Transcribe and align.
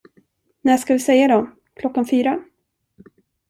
När 0.61 0.77
ska 0.77 0.93
vi 0.93 0.99
säga 0.99 1.27
då, 1.27 1.49
klockan 1.79 2.05
fyra? 2.07 2.43